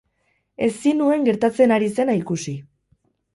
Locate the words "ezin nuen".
0.67-1.27